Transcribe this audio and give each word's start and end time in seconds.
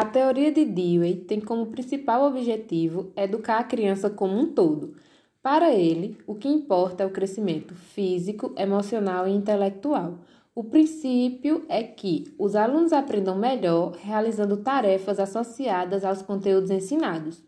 A 0.00 0.04
teoria 0.04 0.52
de 0.52 0.64
Dewey 0.64 1.16
tem 1.16 1.40
como 1.40 1.66
principal 1.66 2.22
objetivo 2.22 3.10
educar 3.16 3.58
a 3.58 3.64
criança 3.64 4.08
como 4.08 4.38
um 4.38 4.46
todo. 4.46 4.94
Para 5.42 5.74
ele, 5.74 6.16
o 6.24 6.36
que 6.36 6.46
importa 6.46 7.02
é 7.02 7.06
o 7.06 7.10
crescimento 7.10 7.74
físico, 7.74 8.54
emocional 8.56 9.26
e 9.26 9.32
intelectual. 9.32 10.20
O 10.54 10.62
princípio 10.62 11.64
é 11.68 11.82
que 11.82 12.32
os 12.38 12.54
alunos 12.54 12.92
aprendam 12.92 13.36
melhor 13.36 13.96
realizando 14.00 14.58
tarefas 14.58 15.18
associadas 15.18 16.04
aos 16.04 16.22
conteúdos 16.22 16.70
ensinados. 16.70 17.42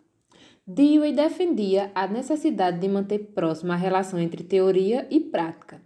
Dewey 0.67 1.13
defendia 1.13 1.93
a 1.95 2.09
necessidade 2.09 2.81
de 2.81 2.89
manter 2.89 3.31
próxima 3.33 3.75
a 3.75 3.77
relação 3.77 4.19
entre 4.19 4.43
teoria 4.43 5.07
e 5.09 5.21
prática. 5.21 5.81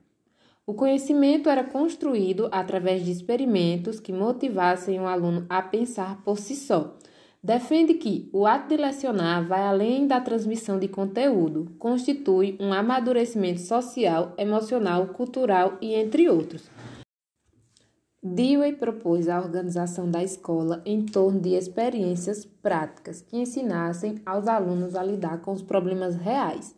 O 0.67 0.73
conhecimento 0.73 1.51
era 1.51 1.63
construído 1.63 2.49
através 2.51 3.05
de 3.05 3.11
experimentos 3.11 4.01
que 4.01 4.15
motivassem 4.15 4.99
o 4.99 5.07
aluno 5.07 5.45
a 5.49 5.61
pensar 5.61 6.23
por 6.23 6.39
si 6.39 6.57
só. 6.57 6.97
Defende 7.43 7.93
que 7.93 8.31
o 8.33 8.47
ato 8.47 8.69
de 8.69 8.79
lecionar 8.79 9.47
vai 9.47 9.61
além 9.61 10.07
da 10.07 10.19
transmissão 10.23 10.79
de 10.79 10.89
conteúdo, 10.89 11.71
constitui 11.79 12.57
um 12.59 12.73
amadurecimento 12.73 13.61
social, 13.61 14.33
emocional, 14.39 15.09
cultural 15.09 15.77
e 15.83 15.93
entre 15.93 16.31
outros. 16.31 16.71
Dewey 18.23 18.73
propôs 18.73 19.29
a 19.29 19.39
organização 19.39 20.11
da 20.11 20.23
escola 20.23 20.81
em 20.87 21.05
torno 21.05 21.39
de 21.39 21.51
experiências 21.51 22.47
práticas 22.47 23.21
que 23.21 23.37
ensinassem 23.37 24.23
aos 24.25 24.49
alunos 24.49 24.95
a 24.95 25.03
lidar 25.03 25.43
com 25.43 25.53
os 25.53 25.61
problemas 25.61 26.17
reais 26.17 26.75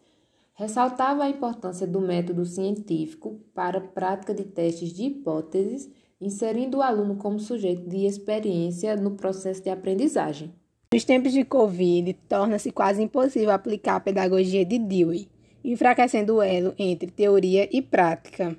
Ressaltava 0.58 1.24
a 1.24 1.28
importância 1.28 1.86
do 1.86 2.00
método 2.00 2.46
científico 2.46 3.38
para 3.54 3.76
a 3.76 3.80
prática 3.82 4.32
de 4.32 4.42
testes 4.42 4.90
de 4.90 5.04
hipóteses, 5.04 5.90
inserindo 6.18 6.78
o 6.78 6.82
aluno 6.82 7.16
como 7.16 7.38
sujeito 7.38 7.86
de 7.86 8.06
experiência 8.06 8.96
no 8.96 9.10
processo 9.10 9.62
de 9.62 9.68
aprendizagem. 9.68 10.50
Nos 10.94 11.04
tempos 11.04 11.34
de 11.34 11.44
Covid, 11.44 12.14
torna-se 12.26 12.70
quase 12.70 13.02
impossível 13.02 13.50
aplicar 13.50 13.96
a 13.96 14.00
pedagogia 14.00 14.64
de 14.64 14.78
Dewey, 14.78 15.28
enfraquecendo 15.62 16.36
o 16.36 16.42
elo 16.42 16.74
entre 16.78 17.10
teoria 17.10 17.68
e 17.70 17.82
prática. 17.82 18.56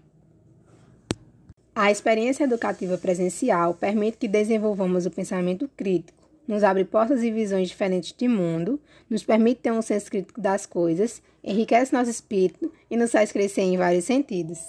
A 1.73 1.89
experiência 1.89 2.43
educativa 2.43 2.95
presencial 2.99 3.73
permite 3.73 4.19
que 4.19 4.27
desenvolvamos 4.27 5.07
o 5.07 5.11
pensamento 5.11 5.67
crítico 5.75 6.26
nos 6.47 6.63
abre 6.63 6.85
portas 6.85 7.21
e 7.23 7.31
visões 7.31 7.67
diferentes 7.67 8.13
de 8.17 8.27
mundo, 8.27 8.79
nos 9.09 9.23
permite 9.23 9.61
ter 9.61 9.71
um 9.71 9.81
senso 9.81 10.09
crítico 10.09 10.39
das 10.39 10.65
coisas, 10.65 11.21
enriquece 11.43 11.93
nosso 11.93 12.09
espírito 12.09 12.71
e 12.89 12.95
nos 12.95 13.11
faz 13.11 13.31
crescer 13.31 13.61
em 13.61 13.77
vários 13.77 14.05
sentidos. 14.05 14.59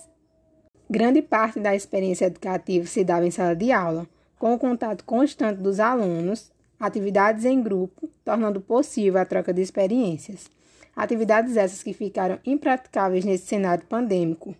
Grande 0.90 1.22
parte 1.22 1.60
da 1.60 1.76
experiência 1.76 2.26
educativa 2.26 2.86
se 2.86 3.04
dava 3.04 3.26
em 3.26 3.30
sala 3.30 3.54
de 3.54 3.70
aula, 3.70 4.08
com 4.38 4.54
o 4.54 4.58
contato 4.58 5.04
constante 5.04 5.60
dos 5.60 5.80
alunos, 5.80 6.50
atividades 6.80 7.44
em 7.44 7.62
grupo, 7.62 8.08
tornando 8.24 8.60
possível 8.60 9.20
a 9.20 9.24
troca 9.24 9.52
de 9.52 9.60
experiências. 9.60 10.50
Atividades 10.96 11.56
essas 11.56 11.82
que 11.82 11.92
ficaram 11.92 12.38
impraticáveis 12.44 13.24
nesse 13.24 13.46
cenário 13.46 13.84
pandêmico. 13.86 14.56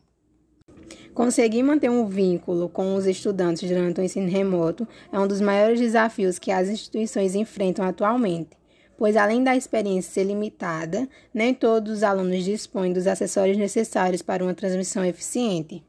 Conseguir 1.19 1.65
manter 1.65 1.91
um 1.91 2.07
vínculo 2.07 2.69
com 2.69 2.95
os 2.95 3.05
estudantes 3.05 3.69
durante 3.69 4.01
o 4.01 4.05
ensino 4.05 4.29
remoto 4.29 4.87
é 5.13 5.19
um 5.19 5.27
dos 5.27 5.41
maiores 5.41 5.81
desafios 5.81 6.39
que 6.39 6.53
as 6.53 6.69
instituições 6.69 7.35
enfrentam 7.35 7.85
atualmente, 7.85 8.51
pois 8.97 9.17
além 9.17 9.43
da 9.43 9.57
experiência 9.57 10.13
ser 10.13 10.23
limitada, 10.23 11.09
nem 11.35 11.53
todos 11.53 11.93
os 11.93 12.03
alunos 12.05 12.45
dispõem 12.45 12.93
dos 12.93 13.09
acessórios 13.09 13.57
necessários 13.57 14.23
para 14.23 14.45
uma 14.45 14.55
transmissão 14.55 15.05
eficiente. 15.05 15.83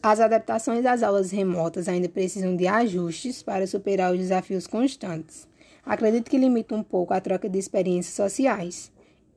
As 0.00 0.20
adaptações 0.20 0.86
às 0.86 1.02
aulas 1.02 1.32
remotas 1.32 1.88
ainda 1.88 2.08
precisam 2.08 2.54
de 2.54 2.68
ajustes 2.68 3.42
para 3.42 3.66
superar 3.66 4.12
os 4.12 4.20
desafios 4.20 4.68
constantes. 4.68 5.48
Acredito 5.84 6.30
que 6.30 6.38
limita 6.38 6.76
um 6.76 6.82
pouco 6.84 7.12
a 7.12 7.20
troca 7.20 7.48
de 7.48 7.58
experiências 7.58 8.14
sociais. 8.14 8.92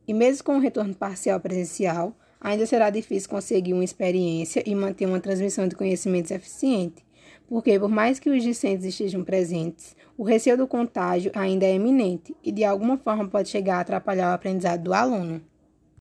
E 0.08 0.14
mesmo 0.14 0.44
com 0.44 0.58
o 0.58 0.62
retorno 0.62 0.94
parcial 0.94 1.40
presencial, 1.40 2.16
ainda 2.48 2.66
será 2.66 2.90
difícil 2.90 3.30
conseguir 3.30 3.74
uma 3.74 3.84
experiência 3.84 4.64
e 4.66 4.74
manter 4.74 5.06
uma 5.06 5.20
transmissão 5.20 5.68
de 5.68 5.76
conhecimentos 5.76 6.32
eficiente, 6.32 7.06
porque, 7.46 7.78
por 7.78 7.90
mais 7.90 8.20
que 8.20 8.30
os 8.30 8.42
discentes 8.42 8.86
estejam 8.86 9.22
presentes, 9.22 9.98
o 10.18 10.24
receio 10.24 10.56
do 10.56 10.66
contágio 10.66 11.30
ainda 11.36 11.66
é 11.66 11.76
iminente 11.76 12.34
e, 12.42 12.50
de 12.50 12.64
alguma 12.64 12.98
forma, 12.98 13.28
pode 13.28 13.50
chegar 13.50 13.78
a 13.78 13.82
atrapalhar 13.82 14.32
o 14.32 14.34
aprendizado 14.34 14.82
do 14.82 14.94
aluno. 14.94 15.42